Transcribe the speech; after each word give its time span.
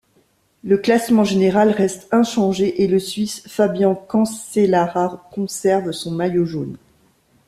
Le 0.63 0.77
classement 0.79 1.23
général 1.23 1.69
reste 1.69 2.11
inchangé 2.11 2.81
et 2.81 2.87
le 2.87 2.97
Suisse 2.97 3.43
Fabian 3.47 3.93
Cancellara 3.93 5.29
conserve 5.31 5.91
son 5.91 6.09
maillot 6.09 6.43
jaune. 6.47 6.77